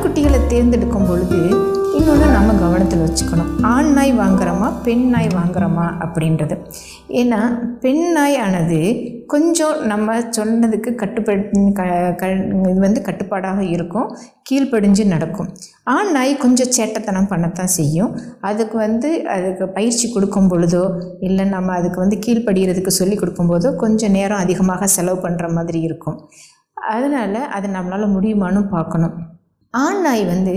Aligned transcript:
நாய்க்குட்டிகளை 0.00 0.38
தேர்ந்தெடுக்கும் 0.50 1.08
பொழுது 1.08 1.38
இன்னொன்று 1.96 2.26
நம்ம 2.36 2.50
கவனத்தில் 2.60 3.02
வச்சுக்கணும். 3.04 3.48
ஆண் 3.70 3.90
நாய் 3.96 4.12
வாங்குறோமா 4.20 4.68
பெண் 4.84 5.02
நாய் 5.14 5.26
வாங்குறோமா 5.38 5.86
அப்படின்றது. 6.04 6.54
ஏன்னா 7.20 7.40
பெண் 7.82 8.06
நாய் 8.16 8.36
ஆனது 8.44 8.78
கொஞ்சம் 9.32 9.74
நம்ம 9.90 10.14
சொன்னதுக்கு 10.36 10.90
கட்டுப்படு 11.02 11.64
க 11.78 11.82
க 12.20 12.30
இது 12.70 12.78
வந்து 12.86 13.00
கட்டுப்பாடாக 13.08 13.64
இருக்கும் 13.74 14.06
கீழ்ப்படிஞ்சு 14.50 15.04
நடக்கும். 15.14 15.50
ஆண் 15.96 16.12
நாய் 16.16 16.32
கொஞ்சம் 16.44 16.72
சேட்டத்தனம் 16.76 17.30
பண்ணத்தான் 17.32 17.74
செய்யும். 17.78 18.14
அதுக்கு 18.50 18.78
வந்து 18.86 19.10
அதுக்கு 19.34 19.68
பயிற்சி 19.78 20.08
கொடுக்கும் 20.14 20.50
பொழுதோ 20.52 20.84
இல்லை 21.28 21.46
நம்ம 21.56 21.74
அதுக்கு 21.80 22.00
வந்து 22.04 22.18
கீழ்ப்படிகிறதுக்கு 22.26 22.94
சொல்லி 23.00 23.18
கொடுக்கும்போதோ 23.18 23.72
கொஞ்சம் 23.84 24.16
நேரம் 24.18 24.44
அதிகமாக 24.46 24.88
செலவு 24.96 25.20
பண்ணுற 25.26 25.52
மாதிரி 25.58 25.82
இருக்கும். 25.90 26.18
அதனால் 26.94 27.38
அது 27.58 27.68
நம்மளால் 27.76 28.14
முடியுமான்னு 28.16 28.62
பார்க்கணும். 28.76 29.16
ஆண் 29.74 30.00
நாய் 30.04 30.22
வந்து 30.30 30.52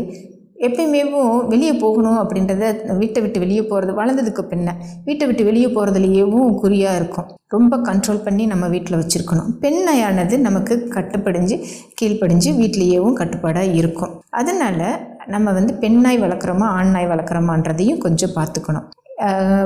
எப்பயுமேவும் 0.67 1.33
வெளியே 1.51 1.73
போகணும் 1.81 2.19
அப்படின்றத 2.21 2.63
வீட்டை 2.99 3.19
விட்டு 3.23 3.39
வெளியே 3.43 3.63
போகிறது 3.71 3.91
வளர்ந்ததுக்கு 3.99 4.43
பின்ன 4.51 4.69
வீட்டை 5.07 5.25
விட்டு 5.27 5.43
வெளியே 5.49 5.69
போகிறதுலையேவும் 5.75 6.53
குறியாக 6.61 6.99
இருக்கும். 6.99 7.27
ரொம்ப 7.55 7.77
கண்ட்ரோல் 7.89 8.23
பண்ணி 8.25 8.43
நம்ம 8.51 8.67
வீட்டில் 8.73 8.99
வச்சுருக்கணும். 9.01 9.49
பெண் 9.63 9.81
நாயானது 9.87 10.37
நமக்கு 10.47 10.75
கட்டுப்படிஞ்சு 10.95 11.57
கீழ்ப்படிஞ்சு 11.99 12.51
வீட்லேயேவும் 12.61 13.19
கட்டுப்பாடாக 13.21 13.75
இருக்கும். 13.81 14.15
அதனால் 14.41 14.87
நம்ம 15.33 15.51
வந்து 15.59 15.73
பெண் 15.83 15.99
நாய் 16.05 16.23
வளர்க்குறோமா 16.23 16.69
ஆண் 16.77 16.93
நாய் 16.95 17.11
வளர்க்குறோமான்றதையும் 17.13 18.03
கொஞ்சம் 18.05 18.35
பார்த்துக்கணும். 18.37 18.87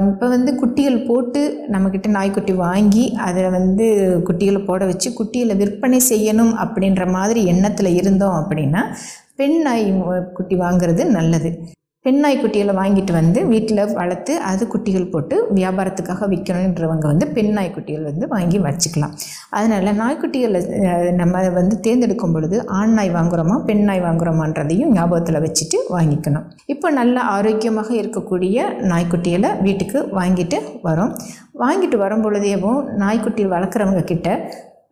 இப்போ 0.09 0.25
வந்து 0.33 0.51
குட்டிகள் 0.61 0.97
போட்டு 1.09 1.41
நம்மக்கிட்ட 1.73 2.07
நாய்க்குட்டி 2.15 2.53
வாங்கி 2.65 3.05
அதில் 3.27 3.55
வந்து 3.55 3.85
குட்டிகளை 4.27 4.59
போட 4.65 4.81
வச்சு 4.89 5.09
குட்டிகளை 5.19 5.55
விற்பனை 5.61 5.99
செய்யணும் 6.09 6.51
அப்படின்ற 6.63 7.05
மாதிரி 7.15 7.41
எண்ணத்தில் 7.53 7.91
இருந்தோம் 8.01 8.35
அப்படின்னா 8.41 8.81
பெண் 9.39 9.57
நாய் 9.65 9.87
குட்டி 10.37 10.55
வாங்குறது 10.65 11.01
நல்லது. 11.17 11.49
பெண் 12.05 12.19
நாய் 12.23 12.37
குட்டிகளை 12.41 12.73
வாங்கிட்டு 12.79 13.13
வந்து 13.17 13.39
வீட்டில் 13.51 13.81
வளர்த்து 13.97 14.33
அது 14.49 14.63
குட்டிகள் 14.73 15.09
போட்டு 15.13 15.35
வியாபாரத்துக்காக 15.57 16.27
விற்கணுன்றவங்க 16.33 17.05
வந்து 17.11 17.25
பெண் 17.35 17.51
நாய்க்குட்டிகள் 17.57 18.05
வந்து 18.09 18.25
வாங்கி 18.33 18.59
வச்சுக்கலாம். 18.65 19.13
அதனால் 19.57 19.97
நாய்க்குட்டிகளை 20.01 20.59
நம்ம 21.21 21.41
வந்து 21.57 21.75
தேர்ந்தெடுக்கும் 21.87 22.35
பொழுது 22.35 22.59
ஆண் 22.77 22.95
நாய் 22.99 23.11
வாங்குறோமா 23.17 23.57
பெண் 23.69 23.83
நாய் 23.89 24.05
வாங்குறோமான்றதையும் 24.05 24.93
ஞாபகத்தில் 24.97 25.43
வச்சுட்டு 25.45 25.79
வாங்கிக்கணும். 25.95 26.45
இப்போ 26.75 26.89
நல்ல 26.99 27.17
ஆரோக்கியமாக 27.35 27.91
இருக்கக்கூடிய 28.01 28.69
நாய்க்குட்டிகளை 28.93 29.51
வீட்டுக்கு 29.67 30.01
வாங்கிட்டு 30.19 30.59
வரோம். 30.87 31.13
வாங்கிட்டு 31.65 31.99
வரும் 32.05 32.25
பொழுதேவும் 32.27 32.81
நாய்க்குட்டி 33.03 33.45
வளர்க்குறவங்க 33.55 34.05
கிட்ட 34.13 34.39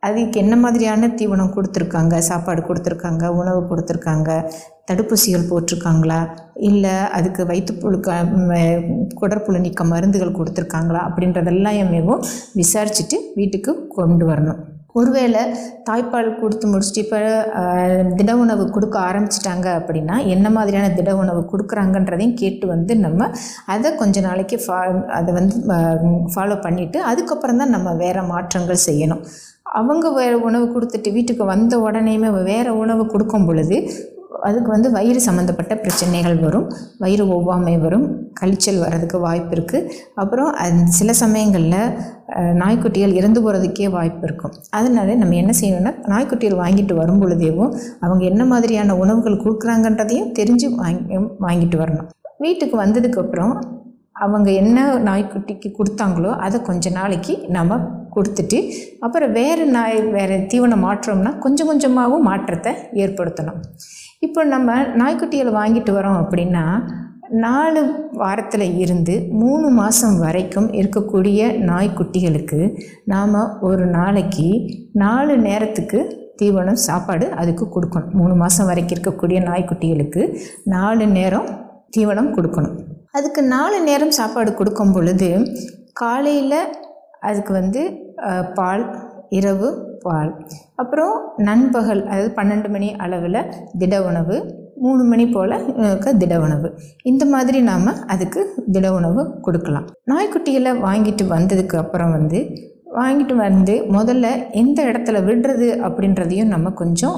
அதுக்கு 0.06 0.36
என்ன 0.44 0.54
மாதிரியான 0.64 1.10
தீவனம் 1.20 1.54
கொடுத்துருக்காங்க? 1.56 2.14
சாப்பாடு 2.30 2.62
கொடுத்துருக்காங்க? 2.68 3.24
உணவு 3.40 3.60
கொடுத்துருக்காங்க? 3.70 4.30
தடுப்பூசிகள் 4.90 5.48
போட்டிருக்காங்களா? 5.50 6.20
இல்லை 6.68 6.94
அதுக்கு 7.16 7.42
வயிற்றுப்புழுக்க 7.50 8.18
குடற்புழு 9.20 9.64
நீக்க 9.66 9.84
மருந்துகள் 9.92 10.38
கொடுத்துருக்காங்களா? 10.38 11.02
அப்படின்றதெல்லாம் 11.08 11.78
மிகவும் 11.96 12.24
விசாரிச்சுட்டு 12.62 13.18
வீட்டுக்கு 13.40 13.74
கொண்டு 13.98 14.26
வரணும். 14.30 14.60
ஒருவேளை 14.98 15.40
தாய்ப்பால் 15.86 16.28
கொடுத்து 16.42 16.66
முடிச்சுட்டு 16.72 17.00
இப்போ 17.02 17.18
திட 18.18 18.30
உணவு 18.42 18.62
கொடுக்க 18.76 18.96
ஆரம்பிச்சிட்டாங்க 19.08 19.66
அப்படின்னா 19.78 20.16
என்ன 20.34 20.46
மாதிரியான 20.56 20.92
திட 20.98 21.10
உணவு 21.22 21.40
கொடுக்குறாங்கன்றதையும் 21.50 22.38
கேட்டு 22.42 22.66
வந்து 22.74 22.92
நம்ம 23.02 23.28
அதை 23.74 23.90
கொஞ்ச 24.02 24.22
நாளைக்கு 24.28 24.58
ஃபா 24.64 24.78
அதை 25.18 25.32
வந்து 25.38 25.58
ஃபாலோ 26.34 26.56
பண்ணிவிட்டு 26.66 27.00
அதுக்கப்புறம் 27.10 27.60
தான் 27.62 27.74
நம்ம 27.76 27.92
வேறு 28.04 28.24
மாற்றங்கள் 28.32 28.84
செய்யணும். 28.86 29.22
அவங்க 29.78 30.10
வேறு 30.18 30.36
உணவு 30.48 30.66
கொடுத்துட்டு 30.74 31.08
வீட்டுக்கு 31.16 31.44
வந்த 31.54 31.74
உடனேயுமே 31.86 32.28
வேறு 32.50 32.70
உணவு 32.82 33.02
கொடுக்கும் 33.12 33.46
பொழுது 33.48 33.78
அதுக்கு 34.46 34.70
வந்து 34.74 34.88
வயிறு 34.94 35.20
சம்மந்தப்பட்ட 35.26 35.74
பிரச்சனைகள் 35.82 36.36
வரும். 36.44 36.64
வயிறு 37.02 37.24
ஒவ்வாமை 37.34 37.74
வரும். 37.84 38.04
கழிச்சல் 38.40 38.80
வர்றதுக்கு 38.82 39.18
வாய்ப்பு 39.24 39.52
இருக்குது 39.56 39.88
அப்புறம் 40.22 40.50
சில 40.98 41.10
சமயங்களில் 41.20 41.78
நாய்க்குட்டிகள் 42.62 43.16
இறந்து 43.18 43.40
போகிறதுக்கே 43.44 43.88
வாய்ப்பு 43.96 44.24
இருக்கும். 44.28 44.54
அதனால 44.78 45.14
நம்ம 45.20 45.36
என்ன 45.42 45.52
செய்யணும்னா 45.60 45.92
நாய்க்குட்டிகள் 46.12 46.62
வாங்கிட்டு 46.64 46.96
வரும் 47.00 47.22
பொழுதேவும் 47.22 47.72
அவங்க 48.06 48.22
என்ன 48.30 48.44
மாதிரியான 48.52 48.96
உணவுகள் 49.04 49.42
கொடுக்குறாங்கன்றதையும் 49.44 50.30
தெரிஞ்சு 50.40 50.68
வாங்கி 50.82 51.18
வாங்கிட்டு 51.46 51.78
வரணும். 51.82 52.08
வீட்டுக்கு 52.46 52.78
வந்ததுக்கப்புறம் 52.84 53.54
அவங்க 54.24 54.48
என்ன 54.62 54.84
நாய்க்குட்டிக்கு 55.08 55.70
கொடுத்தாங்களோ 55.78 56.30
அதை 56.44 56.58
கொஞ்ச 56.68 56.90
நாளைக்கு 56.98 57.34
நம்ம 57.56 57.78
கொடுத்துட்டு 58.16 58.58
அப்புறம் 59.06 59.34
வேறு 59.38 59.64
நாய் 59.76 59.98
வேறு 60.16 60.36
தீவனம் 60.52 60.84
மாற்றோம்னா 60.86 61.32
கொஞ்சம் 61.44 61.70
கொஞ்சமாகவும் 61.70 62.28
மாற்றத்தை 62.30 62.72
ஏற்படுத்தணும். 63.04 63.60
இப்போ 64.26 64.40
நம்ம 64.54 64.76
நாய்க்குட்டிகளை 65.00 65.52
வாங்கிட்டு 65.60 65.92
வரோம் 65.98 66.20
அப்படின்னா 66.22 66.64
நாலு 67.44 67.80
வாரத்தில் 68.20 68.66
இருந்து 68.82 69.14
மூணு 69.40 69.68
மாதம் 69.78 70.16
வரைக்கும் 70.24 70.68
இருக்கக்கூடிய 70.80 71.48
நாய்க்குட்டிகளுக்கு 71.70 72.60
நாம் 73.12 73.34
ஒரு 73.68 73.84
நாளைக்கு 73.96 74.48
நாலு 75.04 75.34
நேரத்துக்கு 75.48 76.00
தீவனம் 76.40 76.80
சாப்பாடு 76.86 77.26
அதுக்கு 77.40 77.64
கொடுக்கணும். 77.74 78.14
மூணு 78.20 78.34
மாதம் 78.42 78.68
வரைக்கும் 78.70 78.94
இருக்கக்கூடிய 78.96 79.38
நாய்க்குட்டிகளுக்கு 79.48 80.22
நாலு 80.74 81.04
நேரம் 81.18 81.48
தீவனம் 81.96 82.30
கொடுக்கணும். 82.36 82.76
அதுக்கு 83.18 83.42
நாலு 83.56 83.76
நேரம் 83.88 84.16
சாப்பாடு 84.20 84.50
கொடுக்கும் 84.54 84.94
பொழுது 84.96 85.28
காலையில் 86.00 86.58
அதுக்கு 87.30 87.52
வந்து 87.60 87.82
பால் 88.58 88.84
இரவு 89.38 89.68
பால். 90.04 90.30
அப்புறம் 90.82 91.14
நண்பகல் 91.48 92.02
அதாவது 92.10 92.30
பன்னெண்டு 92.38 92.68
மணி 92.74 92.88
அளவில் 93.04 93.40
திட 93.80 93.94
உணவு 94.10 94.36
மூணு 94.84 95.02
மணி 95.10 95.24
போல் 95.34 95.54
திட 96.22 96.34
உணவு. 96.46 96.68
இந்த 97.10 97.24
மாதிரி 97.34 97.58
நாம் 97.70 97.92
அதுக்கு 98.14 98.40
திட 98.74 98.86
உணவு 98.98 99.22
கொடுக்கலாம். 99.46 99.86
நாய்க்குட்டிகளை 100.10 100.72
வாங்கிட்டு 100.86 101.24
வந்ததுக்கு 101.36 101.76
அப்புறம் 101.82 102.14
வந்து 102.16 102.40
வாங்கிட்டு 102.98 103.34
வந்து 103.46 103.74
முதல்ல 103.96 104.26
எந்த 104.60 104.78
இடத்துல 104.90 105.20
விடுறது 105.28 105.68
அப்படின்றதையும் 105.86 106.52
நம்ம 106.54 106.70
கொஞ்சம் 106.82 107.16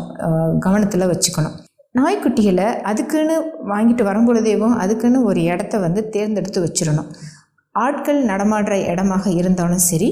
கவனத்தில் 0.67 1.11
வச்சுக்கணும். 1.13 1.57
நாய்க்குட்டிகளை 1.99 2.69
அதுக்குன்னு 2.91 3.37
வாங்கிட்டு 3.73 4.03
வரும்பொழுதேவும் 4.09 4.75
அதுக்குன்னு 4.83 5.21
ஒரு 5.31 5.41
இடத்த 5.51 5.79
வந்து 5.85 6.01
தேர்ந்தெடுத்து 6.15 6.61
வச்சிடணும். 6.65 7.11
ஆட்கள் 7.75 8.21
நடமாடுற 8.29 8.75
இடமாக 8.91 9.25
இருந்தாலும் 9.41 9.83
சரி 9.89 10.09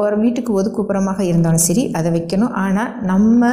ஒரு 0.00 0.16
வீட்டுக்கு 0.22 0.50
ஒதுக்குப்புறமாக 0.58 1.20
இருந்தாலும் 1.28 1.64
சரி 1.66 1.82
அதை 1.98 2.10
வைக்கணும். 2.16 2.52
ஆனால் 2.64 2.90
நம்ம 3.10 3.50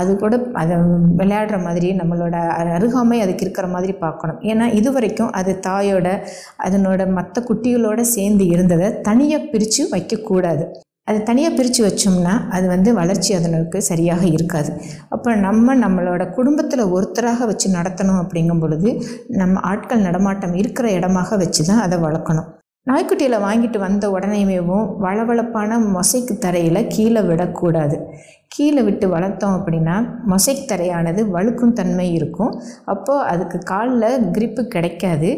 அது 0.00 0.10
கூட 0.22 0.34
அதை 0.62 0.76
விளையாடுற 1.20 1.58
மாதிரி 1.66 1.90
நம்மளோட 2.00 2.34
அருகாமை 2.74 3.20
அதுக்கு 3.24 3.44
இருக்கிற 3.46 3.68
மாதிரி 3.74 3.94
பார்க்கணும். 4.04 4.40
ஏன்னா 4.50 4.66
இது 4.80 4.92
வரைக்கும் 4.96 5.32
அது 5.40 5.54
தாயோட 5.68 6.08
அதனோட 6.66 7.06
மற்ற 7.18 7.44
குட்டிகளோட 7.48 8.00
சேர்ந்து 8.16 8.46
இருந்ததை 8.56 8.90
தனியாக 9.08 9.48
பிரித்து 9.54 9.84
வைக்கக்கூடாது. 9.94 10.66
அதை 11.08 11.22
தனியாக 11.22 11.54
பிரித்து 11.54 11.80
வச்சோம்னா 11.86 12.34
அது 12.50 12.66
வந்து 12.66 12.90
வளர்ச்சி 12.94 13.34
அதனுக்கு 13.34 13.82
சரியாக 13.82 14.26
இருக்காது. 14.26 14.70
அப்போ 15.08 15.34
நம்ம 15.36 15.76
நம்மளோட 15.76 16.22
குடும்பத்தில் 16.30 16.90
ஒருத்தராக 16.96 17.46
வச்சு 17.46 17.68
நடத்தணும் 17.72 18.20
அப்படிங்கும் 18.22 18.60
பொழுது 18.60 18.90
நம்ம 19.28 19.60
ஆட்கள் 19.60 20.00
நடமாட்டம் 20.00 20.54
இருக்கிற 20.54 20.90
இடமாக 20.90 21.36
வச்சு 21.36 21.64
தான் 21.64 21.80
அதை 21.80 21.98
வளர்க்கணும். 21.98 22.48
நாய்க்குட்டியில் 22.86 23.42
வாங்கிட்டு 23.46 23.78
வந்த 23.78 24.04
உடனேமேவும் 24.08 24.86
வளவளப்பான 25.02 25.72
மொசைக்கு 25.94 26.38
தரையில் 26.38 26.86
கீழே 26.86 27.20
விடக்கூடாது. 27.20 27.96
கீழே 28.48 28.82
விட்டு 28.82 29.06
வளர்த்தோம் 29.08 29.56
அப்படின்னா 29.56 29.96
மொசைக் 30.28 30.68
தரையானது 30.68 31.22
வழுக்கும் 31.34 31.72
தன்மை 31.72 32.06
இருக்கும். 32.12 32.52
அப்போது 32.84 33.26
அதுக்கு 33.26 33.58
காலில் 33.58 34.24
கிரிப்பு 34.32 34.62
கிடைக்காது. 34.66 35.30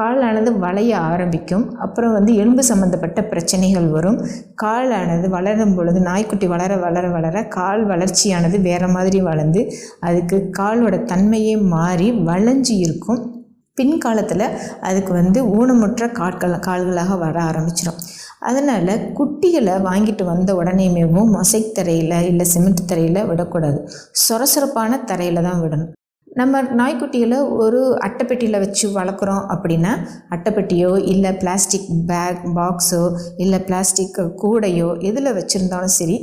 காலானது 0.00 0.58
வளைய 0.58 0.98
ஆரம்பிக்கும். 0.98 1.78
அப்புறம் 1.78 2.12
வந்து 2.12 2.34
எலும்பு 2.34 2.64
சம்மந்தப்பட்ட 2.64 3.24
பிரச்சனைகள் 3.24 3.88
வரும். 3.88 4.18
காலானது 4.62 5.28
வளரும் 5.28 5.74
பொழுது 5.74 6.00
நாய்க்குட்டி 6.00 6.46
வளர 6.46 6.76
வளர 6.76 7.08
வளர 7.08 7.44
கால் 7.44 7.86
வளர்ச்சியானது 7.86 8.60
வேறு 8.60 8.88
மாதிரி 8.88 9.20
வளர்ந்து 9.20 9.72
அதுக்கு 10.00 10.50
காலோட 10.58 11.04
தன்மையே 11.04 11.62
மாறி 11.62 12.10
வளைஞ்சு 12.10 12.76
இருக்கும். 12.76 13.20
பின்காலத்தில் 13.74 14.46
அதுக்கு 14.80 15.12
வந்து 15.12 15.40
ஊனமுற்ற 15.44 16.12
காட்கள் 16.12 16.58
கால்களாக 16.58 17.18
வர 17.18 17.42
ஆரம்பிச்சிடும் 17.42 18.00
அதனால் 18.40 18.86
குட்டிகளை 18.86 19.74
வாங்கிட்டு 19.82 20.24
வந்த 20.24 20.54
உடனேமேவும் 20.54 21.30
மொசைக் 21.34 21.72
தரையில் 21.72 22.26
இல்லை 22.26 22.46
சிமெண்ட் 22.46 22.86
தரையில் 22.86 23.26
விடக்கூடாது. 23.26 23.88
சொரசொரப்பான 24.28 25.04
தரையில் 25.04 25.42
தான் 25.42 25.60
விடணும். 25.60 25.97
நம்ம 26.34 26.62
நாய்க்குட்டிகளை 26.62 27.38
ஒரு 27.50 27.98
அட்டைப்பெட்டியில் 28.06 28.58
வச்சு 28.58 28.86
வளர்க்குறோம் 28.88 29.44
அப்படின்னா 29.54 29.92
அட்டைப்பெட்டியோ 30.30 30.90
இல்லை 31.04 31.32
பிளாஸ்டிக் 31.34 31.88
பேக் 32.06 32.42
பாக்ஸோ 32.56 33.02
இல்லை 33.36 33.60
பிளாஸ்டிக் 33.60 34.20
கூடையோ 34.42 34.88
எதில் 35.00 35.36
வச்சுருந்தாலும் 35.38 35.96
சரி 35.98 36.16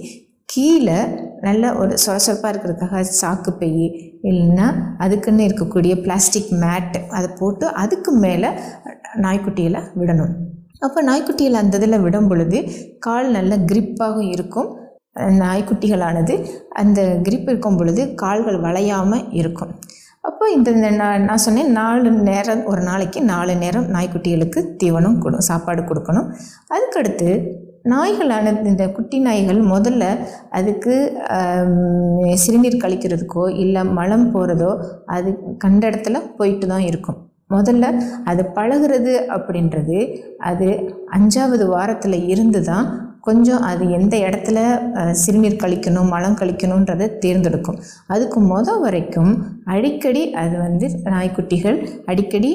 கீழே 0.46 0.98
நல்ல 1.42 1.74
ஒரு 1.74 1.94
சொரசொரப்பாக 2.06 2.52
இருக்கிறதுக்காக 2.54 3.06
சாக்கு 3.22 3.52
பை 3.52 3.72
இல்லைன்னா 4.30 4.68
அதுக்குன்னு 4.98 5.48
இருக்கக்கூடிய 5.48 6.02
பிளாஸ்டிக் 6.02 6.52
மேட் 6.64 6.98
அதை 7.10 7.30
போட்டு 7.40 7.68
அதுக்கு 7.74 8.12
மேலே 8.12 8.50
நாய்க்குட்டிகளை 9.16 9.82
விடணும். 10.00 10.34
அப்போ 10.80 11.04
நாய்க்குட்டிகளை 11.04 11.54
அந்த 11.54 11.78
இதில் 11.78 12.00
விடும் 12.00 12.28
பொழுது 12.28 12.72
கால் 13.00 13.32
நல்ல 13.32 13.58
கிரிப்பாகவும் 13.58 14.32
இருக்கும். 14.32 14.70
நாய்க்குட்டிகளானது 15.18 16.46
அந்த 16.70 17.02
கிரிப் 17.24 17.50
இருக்கும் 17.50 17.78
பொழுது 17.78 18.14
கால்கள் 18.14 18.60
வளையாமல் 18.60 19.28
இருக்கும். 19.32 19.74
அப்போ 20.28 20.46
இந்த 20.56 20.70
இந்த 20.76 20.90
நான் 21.02 21.26
நான் 21.30 21.44
சொன்னேன் 21.46 21.72
நாலு 21.80 22.10
நேரம் 22.30 22.64
ஒரு 22.72 22.82
நாளைக்கு 22.90 23.20
நாலு 23.32 23.54
நேரம் 23.64 23.88
நாய்க்குட்டிகளுக்கு 23.96 24.60
தீவனம் 24.82 25.20
கொடு 25.24 25.40
சாப்பாடு 25.50 25.82
கொடுக்கணும். 25.90 26.28
அதுக்கடுத்து 26.76 27.30
நாய்களான 27.92 28.54
இந்த 28.70 28.84
குட்டி 28.96 29.18
நாய்கள் 29.26 29.60
முதல்ல 29.74 30.04
அதுக்கு 30.60 30.94
சிறுநீர் 32.44 32.82
கழிக்கிறதுக்கோ 32.84 33.44
இல்லை 33.64 33.82
மலம் 33.98 34.28
போகிறதோ 34.36 34.72
அது 35.16 35.32
கண்ட 35.64 35.84
இடத்துல 35.92 36.22
போயிட்டு 36.40 36.68
தான் 36.74 36.86
இருக்கும். 36.92 37.20
முதல்ல 37.56 37.86
அது 38.30 38.44
பழகுறது 38.58 39.14
அப்படின்றது 39.36 39.98
அது 40.50 40.70
அஞ்சாவது 41.18 41.66
வாரத்தில் 41.74 42.18
இருந்து 42.34 42.62
தான் 42.72 42.88
கொஞ்சம் 43.28 43.64
அது 43.70 43.84
எந்த 43.98 44.16
இடத்துல 44.28 44.58
சிறுநீர் 45.22 45.62
கழிக்கணும் 45.64 46.12
மலம் 46.14 46.38
கழிக்கணுன்றதை 46.42 47.06
தேர்ந்தெடுக்கும். 47.24 47.78
அதுக்கு 48.14 48.40
முத 48.52 48.78
வரைக்கும் 48.84 49.32
அடிக்கடி 49.74 50.22
அது 50.42 50.56
வந்து 50.66 50.88
நாய்க்குட்டிகள் 51.14 51.78
அடிக்கடி 52.12 52.52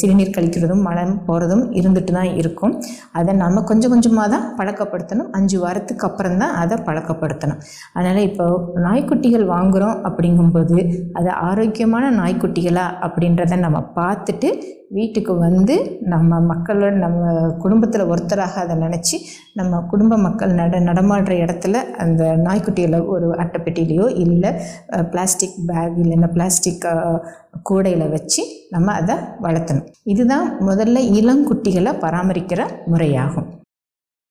சிறுநீர் 0.00 0.34
கழிக்கிறதும் 0.36 0.84
மலம் 0.88 1.14
போகிறதும் 1.28 1.64
இருந்துட்டு 1.80 2.14
தான் 2.18 2.30
இருக்கும். 2.40 2.74
அதை 3.20 3.34
நம்ம 3.44 3.62
கொஞ்சம் 3.70 3.92
கொஞ்சமாக 3.94 4.28
தான் 4.34 4.46
பழக்கப்படுத்தணும். 4.58 5.30
அஞ்சு 5.38 5.58
வாரத்துக்கு 5.64 6.06
அப்புறம் 6.10 6.38
தான் 6.44 6.54
அதை 6.62 6.78
பழக்கப்படுத்தணும். 6.88 7.60
அதனால் 7.96 8.26
இப்போ 8.30 8.46
நாய்க்குட்டிகள் 8.86 9.46
வாங்குகிறோம் 9.54 9.98
அப்படிங்கும்போது 10.10 10.78
அது 11.20 11.30
ஆரோக்கியமான 11.48 12.04
நாய்க்குட்டிகளா 12.20 12.86
அப்படின்றத 13.06 13.58
நம்ம 13.66 13.80
பார்த்துட்டு 13.98 14.50
வீட்டுக்கு 14.96 15.32
வந்து 15.46 15.74
நம்ம 16.12 16.38
மக்களோட 16.50 16.90
நம்ம 17.04 17.30
குடும்பத்தில் 17.62 18.10
ஒருத்தராக 18.12 18.54
அதை 18.64 18.74
நினச்சி 18.82 19.16
நம்ம 19.54 19.80
குடும்ப 19.90 20.16
மக்கள் 20.18 20.54
நட 20.54 20.80
நடமாடுற 20.80 21.32
இடத்துல 21.44 21.74
அந்த 22.02 22.22
நாய்க்குட்டியில் 22.36 23.06
ஒரு 23.06 23.26
அட்டைப்பெட்டிலையோ 23.30 24.06
இல்லை 24.18 24.50
பிளாஸ்டிக் 25.10 25.58
பேக் 25.66 25.98
இல்லைன்னா 26.02 26.30
பிளாஸ்டிக் 26.32 26.86
கூடையில் 27.62 28.08
வச்சு 28.08 28.42
நம்ம 28.70 28.92
அதை 28.92 29.16
வளர்த்தணும். 29.42 29.86
இதுதான் 30.04 30.48
முதல்ல 30.60 30.98
இளங்குட்டிகளை 31.20 31.92
பராமரிக்கிற 32.04 32.62
முறையாகும். 32.92 33.48